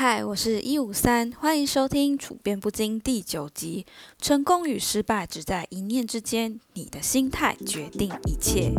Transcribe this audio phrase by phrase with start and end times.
[0.00, 3.84] 嗨，我是一五三，欢迎收听《处变不惊》第九集。
[4.20, 8.72] 成功与失败只在一念之间，你的心态决定一切。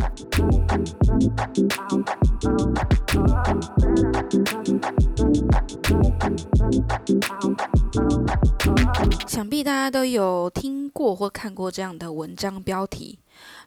[9.28, 13.20] 想必大家都有听过或看过这样的文章标题：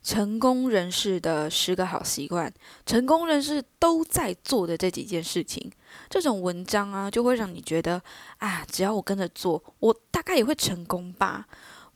[0.03, 2.53] 成功人士的十个好习惯，
[2.85, 5.71] 成功人士都在做的这几件事情。
[6.11, 8.03] 这种文章啊，就会让你觉得
[8.39, 11.47] 啊，只要我跟着做，我大概也会成功吧。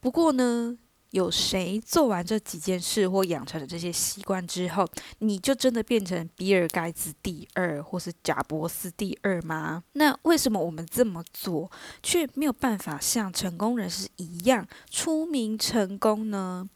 [0.00, 0.76] 不过呢，
[1.10, 4.86] 有谁做完这几件事或养成了这些习惯之后，
[5.18, 9.82] 你就真的变成比尔盖茨第二，或是贾伯斯第二吗？
[9.94, 11.70] 那为什么我们这么做，
[12.02, 16.68] 却没有办法像成功人士一样出名成功呢？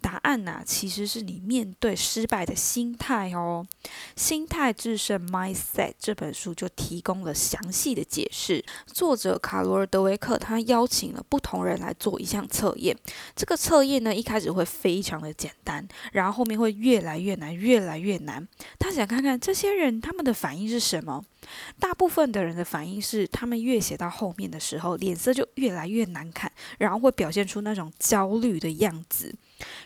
[0.00, 3.66] 答案呐，其实是你面对失败的心态哦。
[4.16, 8.64] 心态制胜 （Mindset） 这本书就提供了详细的解释。
[8.86, 12.96] 作者卡罗尔·德维克他邀请了不同人来做一项测验。
[13.34, 18.46] 这个测验呢，一开始会非常的简单，然后后面会越来越难，越来越难。
[18.78, 21.24] 他想看看这些人他们的反应是什么。
[21.80, 29.34] 大部分的人的反应是，他们越写到后面的时候，脸色就越来越难看，然后会表现出那种焦虑的样子。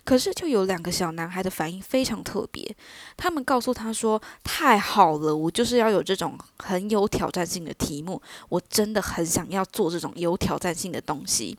[0.05, 2.75] 可是，就有两个小男孩的反应非常特别。
[3.17, 11.56] 他们告诉他说：“太好了，我就是要有这种很有挑战性的题目，我真的很想要做这种有挑战性的东西。”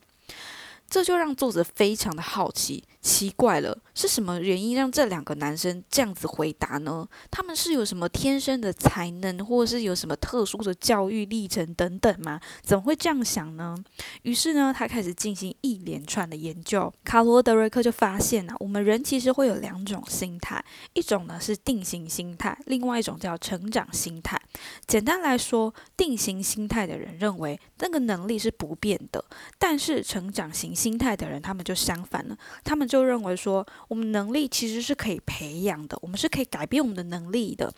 [0.89, 7.07] 这就让作者非常的好奇，奇怪了，是什么原因让这两个男生这样子回答呢？
[7.29, 12.39] 他们是有什么天生的才能，或者是有什么特殊的教育历程等等吗？
[12.61, 13.77] 怎么会这样想呢？
[14.23, 16.91] 于是呢，他开始进行一连串的研究。
[17.03, 24.41] 卡罗德瑞克就发现啊，我们人其实会有两种心态，一种呢是定型心态，另外一种叫成长心态。
[24.87, 29.23] 简单来说，定型心态的人认为那个能力是不变的，
[29.57, 30.73] 但是成长型。
[30.73, 32.37] 心态的人，他们就相反了。
[32.63, 37.73] 他们就认为说，我们能力其实是可以培养的，我们是可以改变我们的能力的。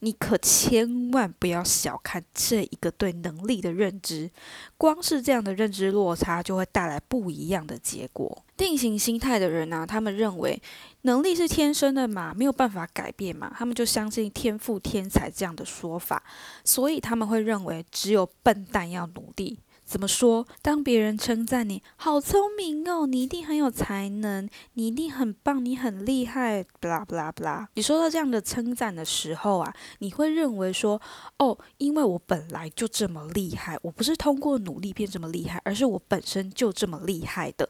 [0.00, 4.28] 你可千万不要小看这一个对能力的认知，
[4.76, 8.44] 光是这样的认知落差，就会带来不一样的结果。
[8.56, 10.60] 定型心态的人呢，他们认为
[11.02, 16.20] 能力是天生的嘛，没有办法改变嘛，他们就相信天赋天才这样的说法，
[16.64, 19.60] 所以他们会认为只有笨蛋要努力。
[19.90, 20.46] 怎么说？
[20.62, 27.68] 当别人称赞你好聪明哦，你一定很有才能，你一定很棒，你很厉害，不啦不啦不啦。
[27.74, 31.02] 你收到这样的称赞的时候啊，你会认为说，
[31.38, 37.68] 哦，因为我本来就这么厉害，我不是通过努力变这么厉害，而是我本身就这么厉害的。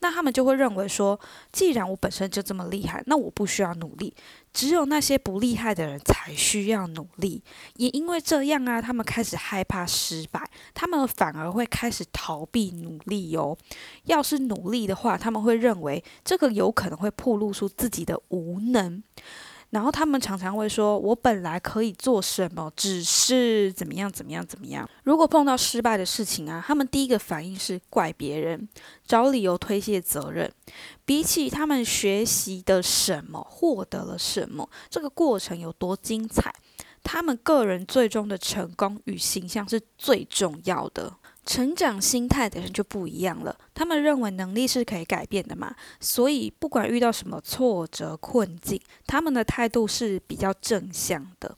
[0.00, 1.18] 那他们就会认为说，
[1.52, 4.12] 既然我本身就这么厉害，那我不需要努力。
[4.52, 7.42] 只有那些不厉害的人才需要努力，
[7.76, 13.56] 也因为这样啊，他们开始害怕失败，他们反而会开始逃避努力哦。
[14.04, 19.02] 要是努力的话，他们会认为这个有可能会暴露出自己的无能。
[19.72, 28.68] 然后他们常常会说：“我本来可以做什么，只是怎么样怎么样怎么样。”如果碰到失败的事情啊，他们第一个反应是怪别人，
[29.06, 30.52] 找理由推卸责任。
[31.06, 36.54] 比起他们学习的什么，获得了什么，这个过程有多精彩，
[37.02, 41.16] 他们个人最终的成功与形象是最重要的。
[41.44, 51.56] 成长心态的人就不一样了，他们认为能力是可以改变的嘛，所以不管遇到什么挫折困境，他们的态度是比较正向的。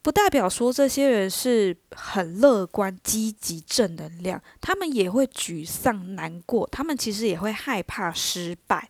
[0.00, 8.88] 不代表说这些人是很乐观、积极、正能量，他们也会沮丧、难过，他们其实也会害怕失败。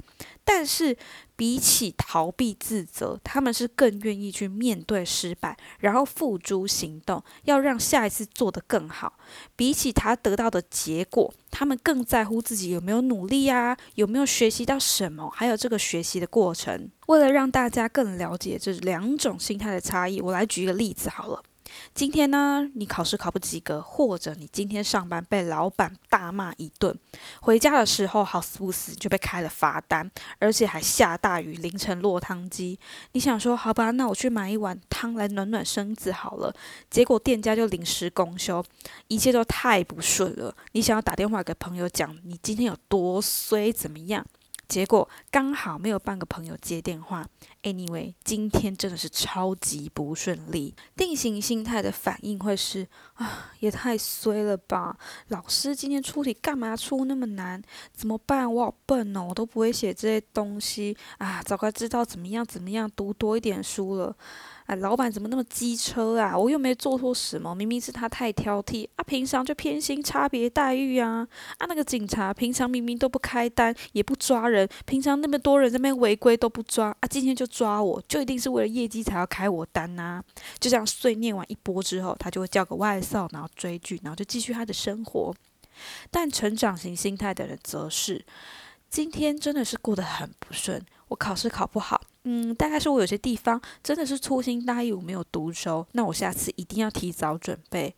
[0.50, 0.96] 但是，
[1.36, 9.12] 比起逃避自责，他们是更愿意去面对失败，然后付诸行动，要让下一次做得更好。
[9.54, 16.90] 比起他得到的结果，他们更在乎自己有没有努力啊，有没有学习到什么，还有这个学习的过程。
[17.08, 21.42] 为了让大家更了解这两种心态的差异，我来举一个例子好了。
[21.94, 26.96] 今天呢，你考试考不及格，或者你今天上班被老板大骂一顿，
[27.40, 32.78] 回家的时候好死不死就被开了罚单，而且还下大雨，凌晨落汤鸡。
[33.12, 36.54] 你想说好吧，那我去买一碗汤来暖暖身子好了。
[36.90, 38.64] 结果店家就临时公休，
[39.08, 40.54] 一切都太不顺了。
[40.72, 44.24] 你想要打电话给朋友讲你今天有多衰，怎么样？
[44.68, 47.26] 结果刚好没有半个朋友接电话。
[47.62, 50.74] Anyway，今天真的是超级不顺利。
[50.94, 54.96] 定型心态的反应会是啊，也太衰了吧！
[55.28, 57.60] 老师今天出题干嘛出那么难？
[57.92, 58.52] 怎么办？
[58.52, 61.42] 我好笨哦，我都不会写这些东西啊！
[61.42, 64.14] 早该知道怎么样怎么样，读多一点书了。
[64.68, 66.36] 啊，老板怎么那么机车啊？
[66.36, 71.26] 我又没做错什么，明明是他太挑剔啊，平常就偏心差别待遇啊！
[71.56, 80.22] 啊，那个警察平常明明都不开单，也不抓人，平常那么多人在那边违规都不抓啊，今天就抓我，就一定是为了业绩才要开我单呐！
[80.60, 85.34] 就这样碎念完一波之后，他就会叫个外送，然后追剧，然后就继续他的生活。
[86.10, 88.22] 但成长型心态的人则是，
[88.90, 92.02] 今天真的是过得很不顺，我考试考不好。
[92.30, 95.86] 嗯，大概是我有些地方真的是粗心大意，我没有读熟。
[95.92, 97.94] 那我下次一定要提早准备。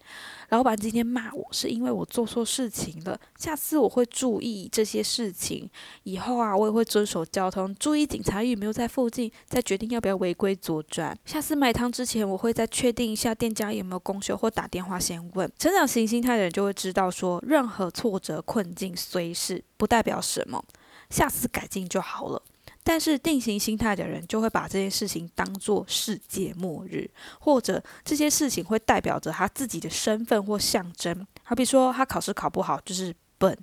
[0.50, 5.68] 老板今天骂我是因为我做错事情了，下次我会注意这些事情。
[6.04, 11.18] 以后啊，我也会遵守交通，注意警察有没有在附近，再决定要不要违规左转。
[11.24, 15.50] 下次买汤之前，我会再确定一下店家有没有公休，或打电话先问。
[15.58, 20.64] 成长型心态的人就会知道说，任何挫折困境虽是不代表什么，
[21.10, 22.40] 下次改进就好了。
[22.82, 31.26] 但是定型心态的人就会把这件事情当做世界末日，或者这些事情会代表着他自己的身份或象征。
[31.42, 33.56] 好比说他考试考不好就是笨，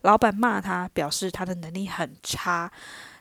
[0.00, 2.72] 老板骂他表示他的能力很差。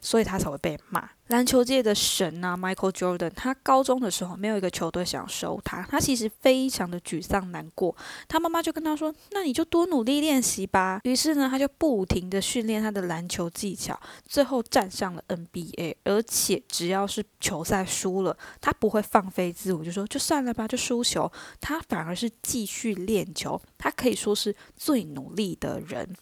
[0.01, 1.09] 所以他才会被骂。
[1.27, 7.95] 篮球界的神啊，Michael Jordan，他高中的时候没有一个球队想要收他，他其实非常的沮丧难过。
[8.27, 15.95] 他妈妈就跟他说：“那你就多努力练习吧。”于是呢，他就不停的训练他的篮球技巧，最后站上了 NBA。
[16.03, 21.31] 而且只要是球赛输了，他不会放飞自我，就说就算了吧，就输球。
[21.61, 26.13] 他反而是继续练球，他可以说是最努力的人。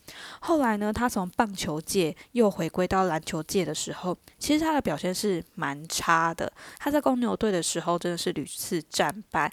[0.41, 3.68] 后来呢，他从棒球界又回归到篮球界。
[3.69, 6.51] 的时候，其实他的表现是蛮差的。
[6.79, 9.51] 他在公牛队的时候，真的是屡次战败。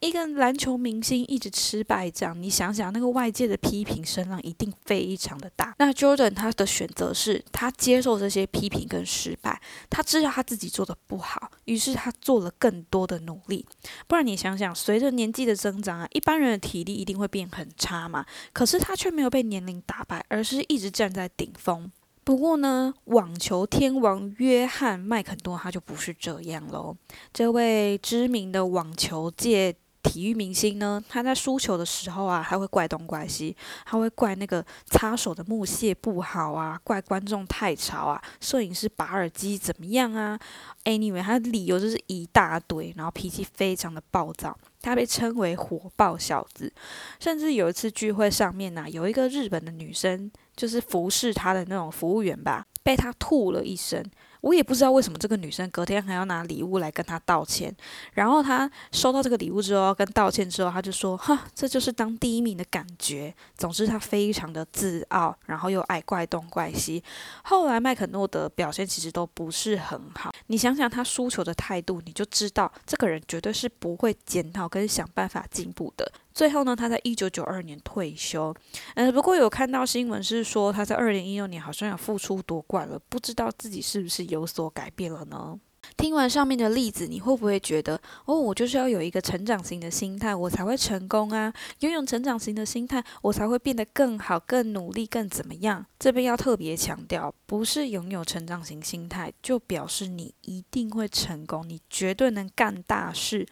[0.00, 5.74] 一个篮球明星一直吃败仗，你想想，那个外界的批评声浪一定非常的大。
[5.78, 9.60] 那 Jordan 他的选择是他接受这些批评跟失败，
[9.90, 13.66] 他知道他自己做的不好，于是他做了更多的努力。
[14.06, 18.24] 不然你想想，随着年纪的增长啊，一般人的体力一定会变很差嘛。
[18.52, 21.90] 可是他却没有被年龄打败，而是一直站在顶峰。
[22.28, 26.94] 不过呢，网球天王约翰麦肯多他就不是这样喽。
[27.32, 40.38] 这位知名的网球界体育明星呢，他在输球的时候啊，他会怪东怪西，他会怪那个擦手的木屑不好啊，怪观众太吵啊，摄影师拔耳机怎么样啊
[40.84, 46.70] ？Anyway，他的理由就是一大堆，然后脾气非常的暴躁，他被称为火爆小子。
[47.18, 50.30] 甚至有一次聚会上面呢，有一个日本的女生。
[50.58, 54.04] 就是服侍他的那种服务员吧，被他吐了一身。
[54.40, 57.74] 我也不知道为什么这个女生隔天还要拿礼物来跟他道歉。
[58.14, 67.02] 然后他收到这个礼物之后，跟道歉之后，他就说：“哈，这就是当第一名的感觉。”总之，他非常的自傲，然后又爱怪东怪西。
[67.42, 70.32] 后来麦肯诺的表现其实都不是很好。
[70.46, 76.10] 你想想他输球的态度，你就知道这个人绝对是不会检讨跟想办法进步的。
[76.32, 78.54] 最后呢，他在一九九二年退休。
[78.94, 85.58] 嗯，不过有看到新闻是说他在二零一六年好像要复出夺冠了，不知道自己是不是有所改变了呢？
[85.96, 91.52] 听完上面的例子，你会不会觉得哦，我就是要有一个成长型的心态，我才会成功啊？
[91.80, 95.86] 拥有成长型的心态，我才会变得更好、更努力、更怎么样？
[95.98, 103.46] 这边要特别强调，不是拥有成长型心态就表示你一定会成功，你绝对能干大事。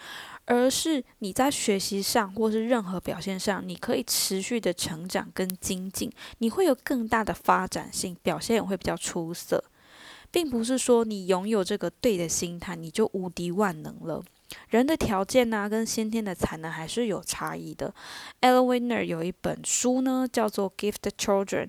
[0.49, 9.65] 而是你在学习上或是任何表现上，你可以持续的成长跟精进，你会有更大的发展性，表现也会比较出色，
[10.31, 14.23] 并不是说你拥有这个对的心态，你就无敌万能了。
[14.69, 17.93] 人的条件呢，跟先天的才能还是有差异的。
[18.41, 21.67] e l w i n e r 有一本书呢，叫做《Gift Children》，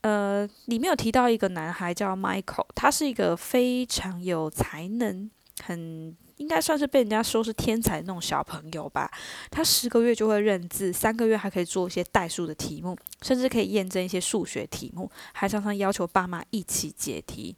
[0.00, 5.30] 呃，里面有提到一个男孩叫 Michael，他是一个非常有才能，
[5.62, 6.16] 很。
[6.38, 9.08] 应该算是被人家说是天才那种小朋友吧。
[9.52, 17.54] 他十个月就会认字，三个月还可以做一些代数的题目，甚至可以验证一些数学题目，还常常要求爸妈一起解题。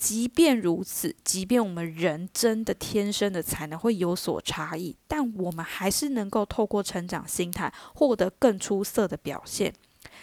[0.00, 9.74] 即便如此，即便我们人真的天生的才能会有所差异，但我们还是能够透过成长心态获得更出色的表现。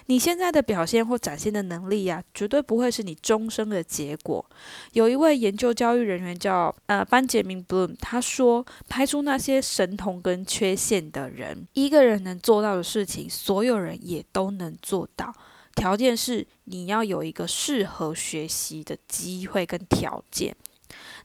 [0.07, 4.43] 你现在的表现或展现的能力呀，绝对不会是你终生的结果。
[4.93, 15.31] 有一位研究教育人员叫呃班杰明· Bloom，他说，排除那些神童跟缺陷的人，一个人能做到的事情，所有人也都能做到。
[15.77, 20.55] 条件是你要有一个适合学习的机会跟条件。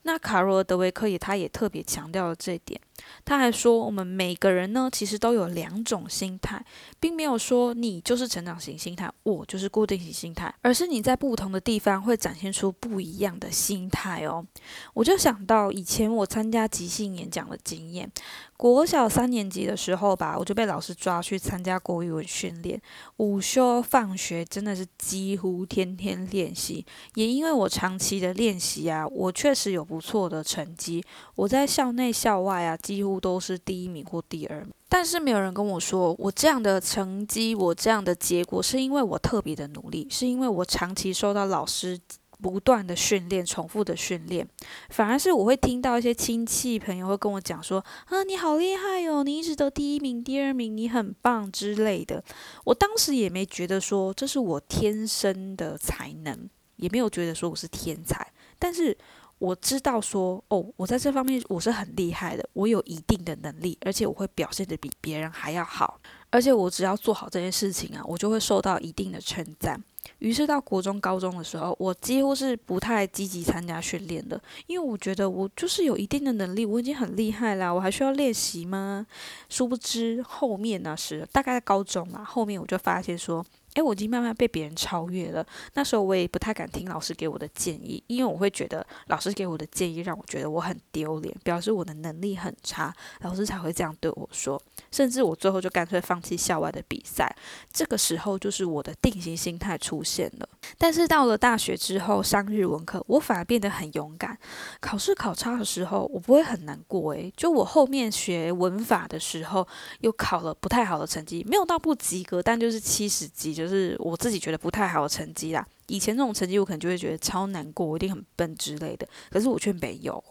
[0.03, 2.79] 那卡罗尔·德维克也他也特别强调了这一点。
[3.25, 6.65] 他还说，我们每个人呢，其实都有两种心态，
[7.01, 14.45] 并没有说你就是成长型心态，我就是固定型心态，而是你在不同的地方会展现出不一样的心态哦。
[14.93, 18.11] 我就想到以前我参加即兴演讲的经验，
[18.57, 22.81] 国小三年级的时候吧，我就被老师抓去参加国语文训练，
[23.17, 31.03] 午休放学真的是几乎天天练习，也因为我长期的练习啊，我确实有不错的成绩，
[31.37, 32.77] 我在校内校外啊。
[32.83, 41.99] 几几乎都是第一名或第二名，但是没有人跟我说，我这样的成绩，我这样的结果，是因为我特别的努力，是因为我长期受到老师
[42.41, 44.49] 不断的训练、重复的训练，
[44.91, 52.23] 反而是我会听到一些亲戚朋友会跟我讲说：“啊，你好厉害哦，你一直得第一名、第二名，你很棒之类的。”
[52.63, 58.97] 我当时也没觉得说这是我天生的才能，也没有觉得说我是天才，但是。
[59.43, 65.99] 我知道说哦，我在这方面我是很厉害的，我有一定的能力，而且我会表现的比别人还要好，
[66.31, 69.83] 而且我只要做好这件事情啊，我就会受到一定的称赞。
[70.21, 79.05] 于是到国中、高中的时候，我几乎是不太积极参加训练的，因为我觉得我就是有一定的能力，我已经很厉害啦，我还需要练习吗？
[79.49, 83.45] 殊不知后面呢是大概在高中嘛，后面我就发现说。
[83.75, 85.47] 诶，我已经慢慢被别人超越了。
[85.75, 94.63] 那时候我也不太敢听老师给我的建议，因为我会觉得老师给我的建议让我觉得我很丢脸，表示我的能力很差，老师才会这样对我说。
[94.91, 97.35] 甚至我最后就干脆放弃校外的比赛。
[97.73, 100.49] 这个时候就是我的定型心态出现了。
[100.77, 104.39] 但是到了大学之后，上日文课，我反而变得很勇敢。
[104.81, 107.15] 考试考差的时候，我不会很难过。
[107.15, 109.67] 诶，就我后面学文法的时候，
[110.01, 113.62] 又考了不太好的成绩，没有到不及格，但就是七十级。
[113.62, 115.65] 就就是我自己觉得不太好的成绩啦。
[115.87, 119.07] 以前这种成绩，我可能就会觉得超难过，我一定很笨之类的。
[119.31, 120.23] 可是我却没有，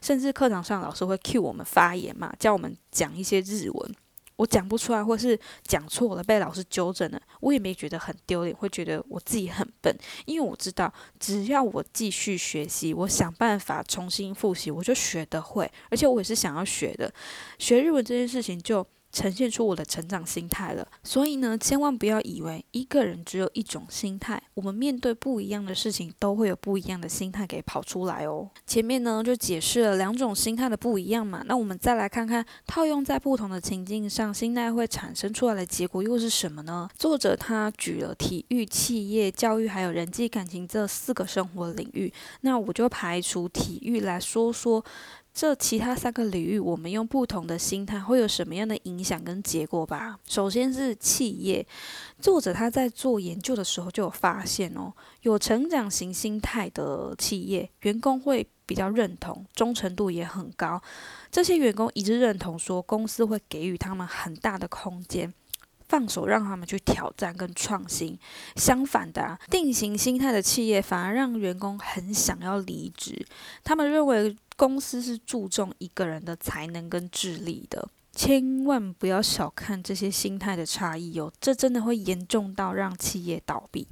[0.00, 3.94] 甚至课堂上老师会 cue 我们发言嘛，叫我们讲一些日文，
[4.36, 17.12] 我讲不出来，或是讲错了被老师纠正了，我也没觉得很丢脸，会觉得我自己很笨，因为我知道只要我继续学习，我想办法重新复习，我就学得会，而且我也是想要学的。
[17.58, 18.86] 学日文这件事情就。
[19.10, 28.48] 呈现出我的成长心态了，所以呢，千万不要以为一个人只有一种心态，我们面对不一样的事情都会有不一样的心态给跑出来哦。
[28.66, 36.88] 前面呢就解释了两种心态的不一样嘛，那我们再来看看套用在不同的情境上，心态会产生出来的结果又是什么呢？
[36.96, 42.12] 作者他举了体育、企业、教育还有人际感情这四个生活领域，
[42.42, 44.84] 那我就排除体育来说说。
[45.34, 50.18] 这其他三个领域，我们用不同的心态会有什么样的影响跟结果吧？
[50.26, 51.64] 首先是企业，
[52.18, 54.92] 作者他在做研究的时候就有发现哦，
[55.22, 60.82] 有成长型心态的企业，员工会比较认同，忠诚度也很高。
[61.30, 65.32] 这些员工一致认同说，公司会给予他们很大的空间，
[65.88, 68.18] 放手让他们去挑战跟创新。
[68.56, 73.24] 相反的，定型心态的企业反而让员工很想要离职，
[73.62, 74.36] 他们认为。
[74.58, 77.88] 公司是注重一个人的才能跟智力的，
[78.18, 83.86] 千万不要小看这些心态的差异哦，这真的会严重到让企业倒闭。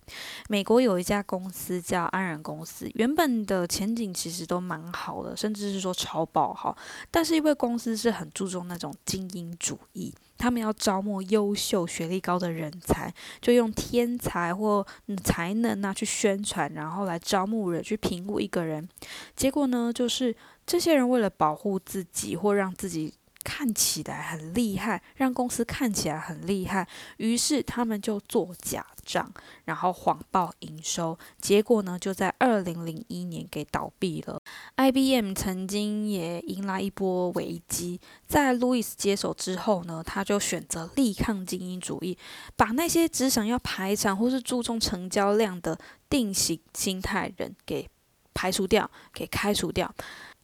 [0.48, 6.76] 美国有一家公司叫安然公司，原本的前景其实都蛮好的，甚至是说超爆好，
[7.08, 14.84] 但是因为公司是很注重那种精英主义，他们要招募优秀、学历高的人才，就用天才或
[15.22, 18.88] 才能啊去宣传，然后来招募人去评估一个人，
[19.36, 20.34] 结果呢就是。
[20.66, 23.14] 这些人为了保护自己或让自己
[23.46, 26.88] 看起来很厉害，让公司看起来很厉害，
[27.18, 29.32] 于是他们就做假账，
[29.66, 34.42] 然后谎报营收，结果呢就在二零零一年给倒闭了。
[34.74, 42.18] IBM 曾经也迎来一波危机，在路易斯接手之后呢，他就选择力抗精英主义，
[42.56, 45.78] 把那些只想要排场或是注重成交量的
[46.10, 47.88] 定型心态人给
[48.34, 49.94] 排除掉，给开除掉。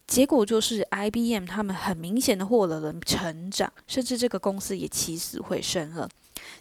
[0.05, 6.07] 结果就是，IBM 他们很明显的获得了成长，甚至这个公司也起死回生了。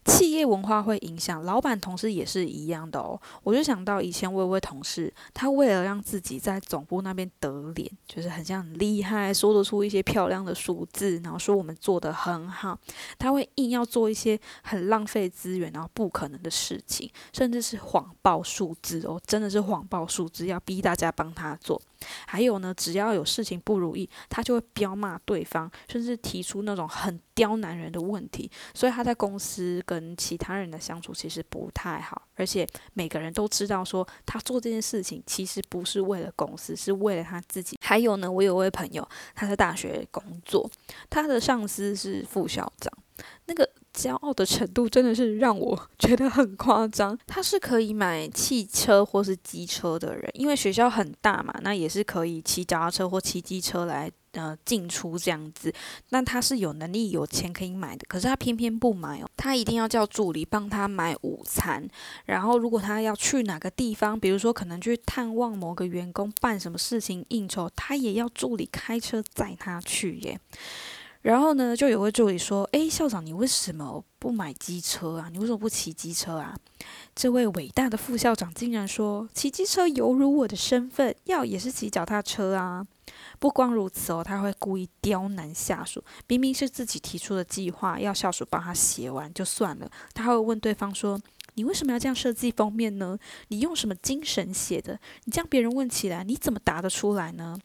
[0.05, 3.21] 企业文化会影响老板，同事也是一样的哦。
[3.43, 12.79] 我就想到以前我有位同事，他为了让自己在总部那边得脸，就是很像很厉害，说得出一些漂亮的数字，然后说我们做得很好，
[13.19, 21.81] 他会硬要做一些很浪费资源，然后不可能的事情，甚至是谎报数字哦，真的是谎报数字，要逼大家帮他做。
[22.27, 28.51] 还有呢，只要有事情不如意，他就会彪骂对方，甚至提出那种很刁难人的问题。
[28.75, 37.79] 所以他在公司跟其他人的相处其实不太好，而且每个人都知道说他做这件事情其实不是为了公司，是为了他自己。
[37.81, 40.71] 还有呢，我有位朋友，他在大学工作，
[41.11, 42.93] 他的上司是副校长，
[43.47, 43.69] 那个。
[43.93, 47.17] 骄傲的程度真的是让我 觉得很夸张。
[47.27, 55.71] 他是可以买汽车或是机车的人，因为学校很大嘛，那也是可以骑脚踏车或骑机车来呃进出这样子。
[56.09, 61.87] 那他是有能力有钱可以买的，可是他偏偏不买哦，他一定要叫助理帮他买午餐。
[62.25, 70.41] 然后如果他要去哪个地方，比如说可能去探望某个员工，办什么事情应酬，他也要助理开车载他去耶。
[71.23, 75.29] 然后呢，就有位助理说：“诶，校长，你为什么不买机车啊？
[75.33, 76.57] 你为什么不骑机车啊？”
[77.15, 82.87] 这位伟大的副校长竟然说：“骑机车犹如我的身份，要也是骑脚踏车啊！”
[83.39, 91.21] 不光如此哦，他会故意刁难下属，明明是自己提出的计划，要下属帮他写完就算了，他会问对方说
[91.55, 93.19] ：“你为什么要这样设计封面呢？
[93.49, 94.99] 你用什么精神写的？
[95.25, 97.57] 你这样别人问起来，你怎么答得出来呢？”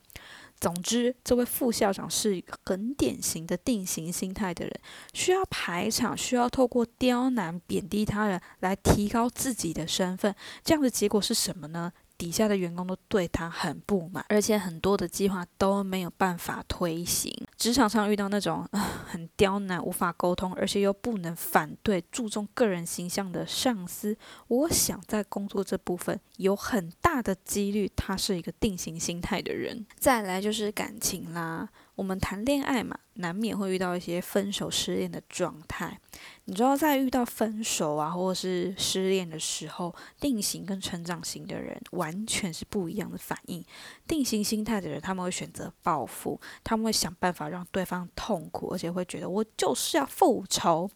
[0.59, 4.79] 总之，这位副校长是一个很典型的定型心态的人，
[5.13, 10.35] 需要排场，需要透过刁难、贬低他人来提高自己的身份。
[10.63, 11.93] 这样的结果是什么呢？
[12.17, 17.31] 底下的员工都对他很不满，而且很多的计划都没有办法推行。
[17.55, 29.85] 职场上遇到那种啊很刁难、无法沟通，而且又不能反对、注重个人形象的上司，我想在工作这部分有很大的几率，他是一个定型心态的人。
[29.97, 32.97] 再来就是感情啦，我们谈恋爱嘛。
[33.17, 35.99] 难免会遇到一些分手、失恋的状态。
[36.45, 43.63] 你知道，在遇到分手啊，或者是失恋的时候，定型跟成长型的人完全是不一样的反应。
[44.07, 50.89] 定型心态的人，他们会选择报复，他们会想办法让对方痛苦，而且会觉得我就是要复仇。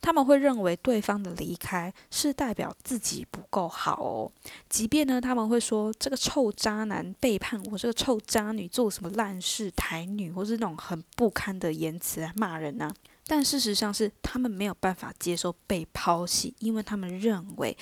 [0.00, 4.32] 他们会认为对方的离开是代表自己不够好哦。
[4.70, 11.63] 即便呢，他们会说这个臭渣男背叛我，这个臭渣女做什么烂事，台女，或是那种很不堪的。
[11.64, 12.92] 的言辞来骂人呢？
[13.26, 17.74] 但事实上是他们没有办法接受被抛弃，因为他们认为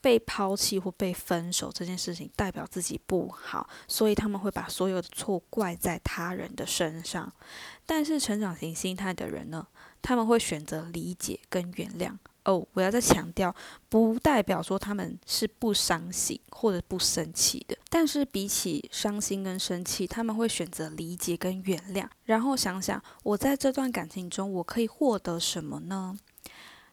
[0.00, 7.32] 被抛弃或被分手这件事情代表自己不好，所以他们会把所有的错怪在他人的身上。
[7.86, 9.68] 但是成长型心态的人呢，
[10.02, 12.16] 他们会选择理解跟原谅。
[12.48, 13.54] 哦，我要再强调，
[13.90, 17.76] 不代表说他们是不伤心或者不生气的。
[17.90, 26.16] 但是比起伤心跟生气，他们会选择理解跟原谅，然后想想我在这段感情中我可以获得什么呢？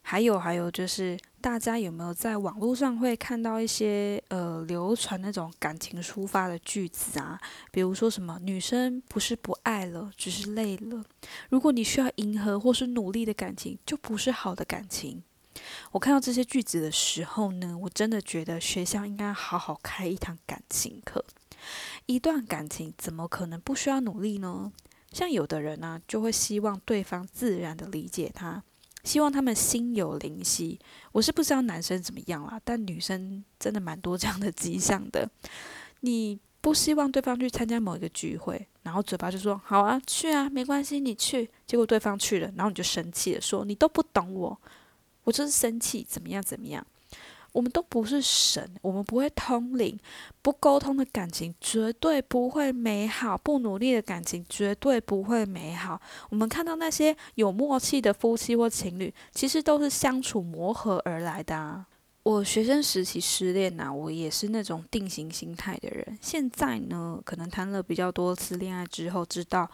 [0.08, 7.40] 还有还有，就是大家有没有在网络上会看到一些呃流传那种感情抒发的句子啊？
[7.72, 11.04] 比如说什么女生不是不爱了，只是累了。
[11.50, 15.24] 如果你需要迎合或是努力的感情，就不是好的感情。
[15.92, 21.24] 我看到这些句子的时候呢，我真的觉得学校应该好好开一堂感情课。
[22.06, 24.72] 一段感情怎么可能不需要努力呢？
[25.12, 28.62] 像有的人呢，就会希望对方自然的理解他，
[29.04, 30.78] 希望他们心有灵犀。
[31.14, 35.28] 我是不知道男生怎么样啦，但女生真的蛮多这样的迹象的。
[36.02, 41.50] 你不希望对方去参加某一个聚会，然后嘴巴就说好啊，去啊，没关系，你去。
[41.66, 44.60] 结果对方去了，然后你就生气了，说你都不懂我。
[45.26, 46.42] 我就是生气，怎么样？
[46.42, 46.86] 怎么样？
[47.52, 49.98] 我们都不是神，我们不会通灵，
[50.42, 56.02] 不沟通的感情绝对不会美好，不努力的感情绝对不会美好。
[56.30, 61.86] 我们看到那些有默契的夫妻或情侣，其实都是相处磨合而来的啊。
[62.24, 66.20] 我学生时期失恋呐，我也是那种定型心态的人。
[66.22, 69.72] 现在呢，可能谈了比较多次恋爱之后，知道。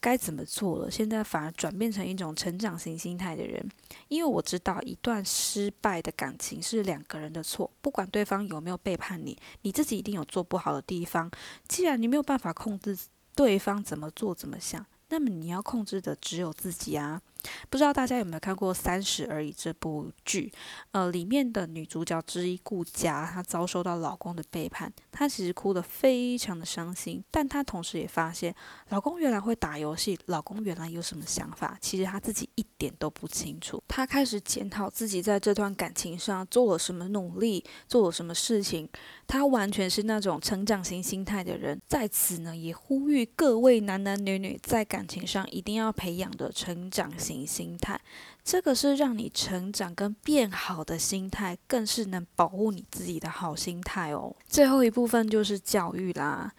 [0.00, 0.90] 该怎么做了？
[0.90, 3.64] 现在反而转变成一种成长型心态的人，
[4.08, 11.30] 因为我知道一段失败的感情是两个人的错，不管对方有没有背叛你，你自己一定有做不好的地方。
[11.68, 12.96] 既然你没有办法控制
[13.36, 17.20] 对方怎么做怎么想，那么你要控制的只有自己啊。
[17.68, 20.52] 不知道大家有没有看过《三十而已》这部剧？
[20.92, 27.22] 呃，里面的女主角之一顾佳，她遭受到老公的背叛，她其实哭得非常的伤心。
[27.30, 28.54] 但她同时也发现，
[28.88, 33.82] 老公原来会打游戏，老公原来有什么想法，其实她自己一点都不清楚。
[33.86, 38.88] 她开始检讨自己在这段感情上做了什么努力，做了什么事情。
[39.26, 41.80] 她完全是那种成长型心态的人。
[41.86, 47.29] 在此呢，也呼吁各位男男女女在感情上一定要培养的成长型。
[47.46, 48.00] 心态，
[48.44, 54.34] 这个是让你成长跟变好的心态，更是能保护你自己的好心态哦。
[54.46, 56.52] 最后一部分就是教育啦。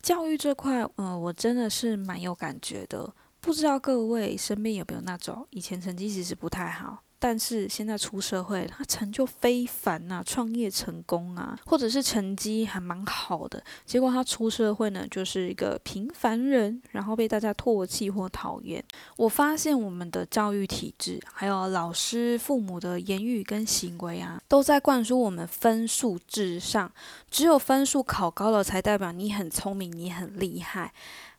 [0.00, 3.12] 教育这块，呃，我真的是蛮有感觉的。
[3.40, 7.02] 不知道各位身边有没有那种以前成绩其实不太好？
[7.18, 18.82] 但是现在出社会，他成就非凡呐，创业成功啊，或者是成绩还蛮好的，结果他出社会呢，就是一个平凡人，然后被大家唾弃或讨厌。
[19.16, 26.90] 我发现我们的教育体制，还有老师、父母的言语跟行为啊，都在灌输我们分数至上，
[27.30, 30.92] 只有分数考高了，才代表你很聪明，你很厉害。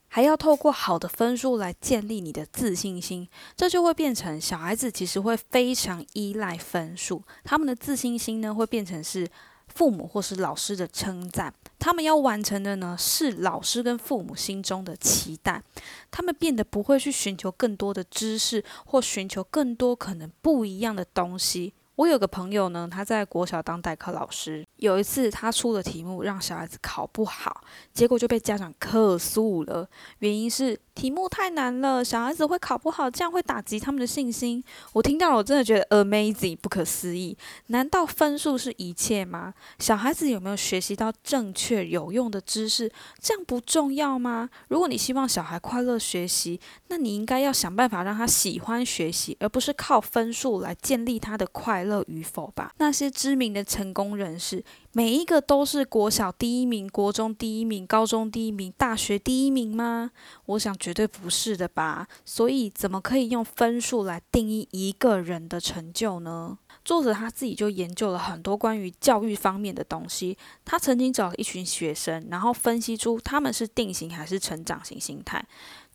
[0.10, 9.28] 还要透过好的分数来建立你的自信心，这就会变成小孩子其实会非常依赖分数，他们的自信心呢会变成是
[9.68, 15.62] 父母或是老师的称赞，他们要完成的呢是老师跟父母心中的期待，
[16.10, 21.74] 他们变得不会去寻求更多的知识或寻求更多可能不一样的东西。
[22.00, 24.66] 我有个朋友呢，他在国小当代课老师。
[24.78, 29.86] 有一次他出的题目让小孩子考不好，结果就被家长客诉了。
[30.20, 34.62] 原因是题目太难了，小孩子会考不好，这样会打击他们的信心。
[34.92, 37.38] 我听到了，我真的觉得 amazing，不可思议。
[37.68, 39.54] 难道分数是一切吗？
[39.80, 44.50] 小孩子有没有学习到正确有用的知识，这样不重要吗？
[44.68, 46.60] 如果你希望小孩快乐学习，
[46.90, 52.74] 那你应该要想办法让他喜欢学习，而不是靠分数来建立他的快乐与否吧。
[52.78, 54.62] 那些知名的成功人士。
[54.92, 60.10] 每一个都是国小第一名、国中第一名、高中第一名、大学第一名吗？
[60.48, 62.08] 我想绝对不是的吧。
[62.26, 66.58] 所以怎么可以用分数来定义一个人的成就呢？
[66.84, 70.36] 作者他自己就研究了很多关于教育方面的东西。
[70.66, 75.46] 他曾经找了一群学生，然后分析出他们是定型还是成长型心态。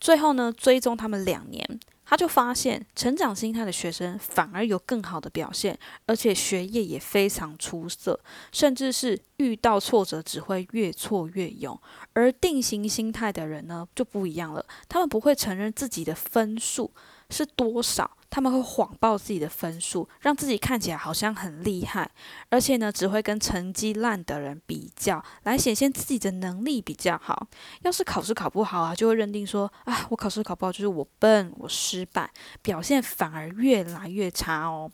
[0.00, 1.80] 最后呢，追踪他们两年。
[2.04, 8.18] 他就发现，成长心态的学生反而有更好的表现，而且学业也非常出色，
[8.52, 11.78] 甚至是遇到挫折只会越挫越勇。
[12.12, 16.92] 而定型心态的人呢，就不一样了，他们不会承认自己的分数。
[17.30, 18.18] 是多少？
[18.34, 22.10] 他们会谎报自己的分数，让自己看起来好像很厉害，
[22.48, 27.46] 而且呢，只会跟成绩烂的人比较，来显现自己的能力比较好。
[27.82, 32.28] 要是考试考不好啊，就会认定说，啊，我考试考不好就是我笨，我失败，
[32.60, 34.90] 表现反而越来越差哦。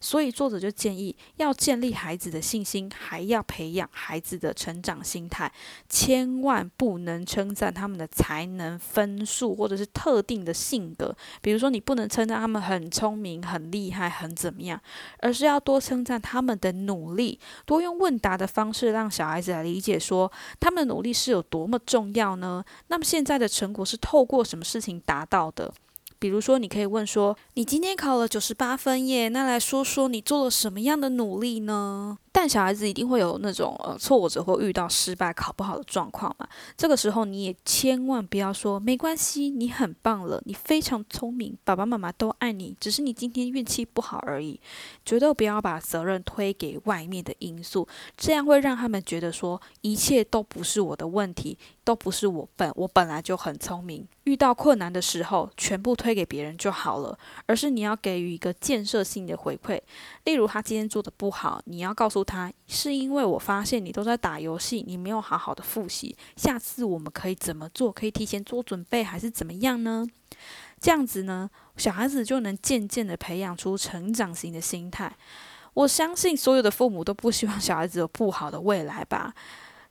[0.00, 5.50] 所以作者就建议，要建立孩子的信心，还要培养孩子的成长心态，
[5.88, 11.16] 千万不能称赞他们的才能、分数或者是特定的性格。
[11.40, 14.80] 比如说，你不能称赞他们很聪明、很厉害、很怎么样，
[15.20, 22.64] 而是要多称赞他们的努力，多用问答的方式让小孩子来理解，说他们的努力是有多么重要呢？
[22.88, 25.72] 那么现在的成果是透过什么事情达到的？
[26.20, 36.46] 比如说，你可以问说：“你今天考了九十八分耶，那来说说你做了什么样的努力呢？”但小孩子一定会有那种呃挫折或遇到失败、考不好的状况嘛。
[36.76, 44.60] 这个时候你也千万不要说没关系，你很棒了，你非常聪明，爸爸妈妈都爱你，只是你今天运气不好而已。
[45.04, 54.06] 绝对不要把责任推给外面的因素，这样会让他们觉得说一切都不是我的问题，都不是我笨，我本来就很聪明。
[54.24, 59.80] 遇到困难的时候，全部推给别人就好了，而是你要给予一个建设性的回馈。
[60.24, 66.16] 例如他今天做的不好，你要告诉他，是因为我发现你都在打游戏，你没有好好的复习。
[66.36, 67.92] 下次我们可以怎么做？
[67.92, 70.06] 可以提前做准备，还是怎么样呢？
[70.80, 75.16] 这样子呢，小孩子就能渐渐的培养出成长型的心态。
[75.74, 79.34] 我相信所有的父母都不希望小孩子有不好的未来吧。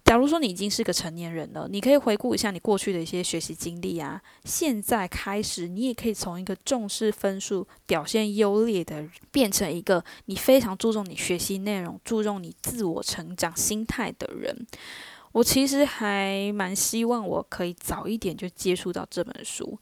[0.09, 4.19] 假如说你已经是个成年人了，你可以回顾一下你过去的一些学习经历啊。
[4.43, 14.65] 现在开始，你也可以从一个重视分数、表现优劣的，变成一个你非常注重你学习内容、注重你自我成长心态的人。
[15.31, 19.77] 我其实还蛮希望我可以早一点就接触到这本书。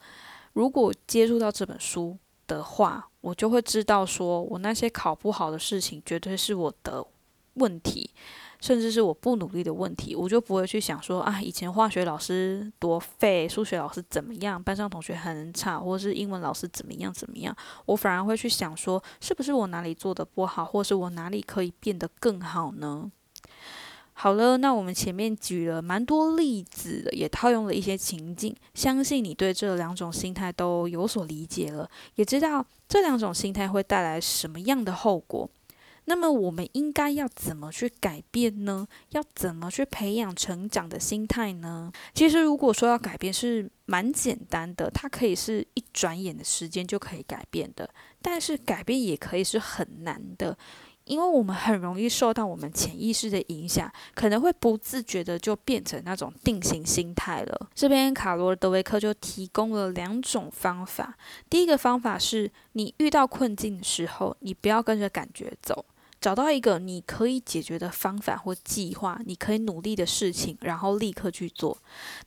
[0.52, 7.08] 如果接触到这本书的话，我就会知道说我那些考不好的事情，绝对是我的
[7.54, 8.12] 问题。
[8.60, 23.12] 甚至是我不努力的问题，我就不会去想说啊，以前化学老师多废，数学老师怎么样，班上同学很差，或是英文老师怎么样怎么样，我反而会去想说，是不是我哪里做的不好，或是我哪里可以变得更好呢？
[24.20, 35.48] 好了，那我们前面举了蛮多例子，也套用了一些情境，相信你对这两种心态都有所理解了，也知道这两种心态会带来什么样的后果。
[36.10, 38.88] 那么我们应该要怎么去改变呢？
[39.10, 41.92] 要怎么去培养成长的心态呢？
[42.14, 47.90] 其实如果说要改变是蛮简单的，它可以是一转眼的时间就可以改变的。
[48.22, 50.58] 但是改变也可以是很难的，
[51.04, 57.70] 因为我们很容易受到我们潜意识的影响，可能会不自觉的就变成那种定型心态了。
[57.76, 61.18] 这边卡罗·德维克就提供了两种方法。
[61.50, 65.84] 第一个方法是你遇到困境的时候，你不要跟着感觉走。
[66.20, 71.78] 找到一个你可以解决的方法或计划，你可以努力的事情，然后立刻去做。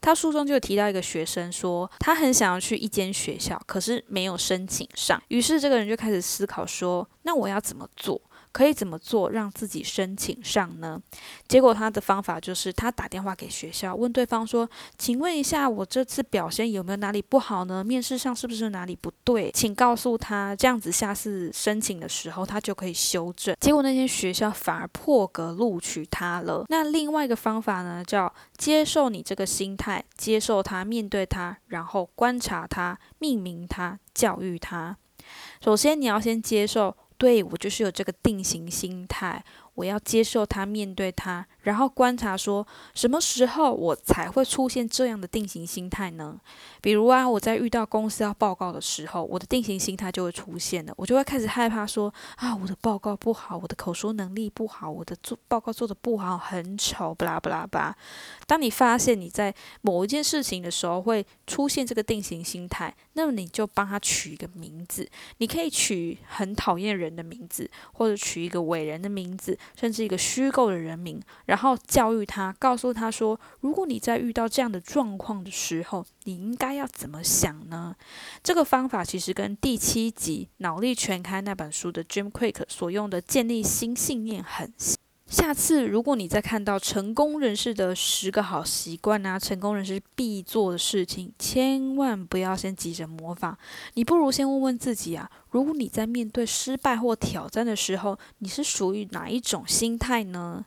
[0.01, 5.21] 他书中就提到一个学生说，他很想要去一间学校，可是没有申请上。
[5.29, 8.21] 于是这个人就开始思考说，那我要怎么做？
[8.53, 11.01] 可以怎么做让自己申请上呢？
[11.47, 17.85] 结果他的方法就是他打电话给学校，问对方说：“请问一下，我这次表现有没有哪里不好呢？
[17.85, 19.51] 面试上是不是哪里不对？
[19.53, 26.65] 请告诉他，这样子下次申请的时候他就可以修正。”结果那间学校反而破格录取他了。
[26.69, 34.97] 那另外一个方法呢，叫接受你这个心态，接受他，面对他，然后观察他，命名他，教育他。
[35.63, 36.97] 首先你要先接受。
[37.21, 39.45] 对我就是有这个定型心态。
[39.75, 46.39] 我要接受他，面对他，然后观察说什么时候我才会出现这样的定型心态呢？
[46.81, 57.97] 比如啊，我在遇到公司要报告的时候，我的定型心态就会出现了，我就会开始害怕说啊，我的报告不好，我的口说能力不好，我的做报告做的不好，很丑，不啦不啦吧。
[58.47, 69.59] 当你发现你在某一件事情的时候会出现这个定型心态，那么你就帮他取一个名字，你可以取很讨厌人的名字，或者取一个伟人的名字。
[69.77, 71.21] 甚至一个虚构的人名，
[71.51, 77.97] 然后教育他，告诉他说：如果你在遇到这样的状况的时候，你应该要怎么想呢？
[78.41, 84.97] 这个方法其实跟第七集《脑力全开》那本书的 Jim Quick 所用的建立新信念很像。
[85.27, 93.55] 下次如果你再看到成功人士的十个好习惯啊，成功人士必做的事情，千万不要先急着模仿，
[93.95, 95.31] 你不如先问问自己啊。
[95.51, 100.65] 如果你在面对失败或挑战的时候，你是属于哪一种心态呢？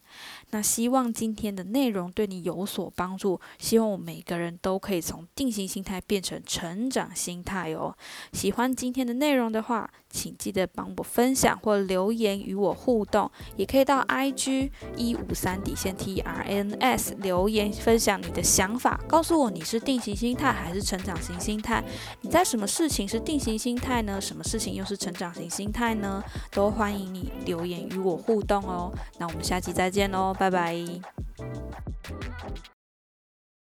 [0.53, 3.41] 那希望今天的内容对你有所帮助。
[3.57, 7.97] 希望我们每个人都可以从定型心态变成成长心态哦。
[8.33, 21.83] 喜欢今天的内容的话，请记得帮我分享或留言与我互动，也可以到 IG 一五三底线 TRNS 留言分享你的想法，告诉我你是定型心态还是成长型心态？
[22.21, 24.21] 你在什么事情是定型心态呢？
[24.21, 26.23] 什么事情又是成长型心态呢？
[26.51, 28.93] 都欢迎你留言与我互动哦。
[29.17, 30.31] 那我们下期再见喽。
[30.37, 30.77] 拜拜。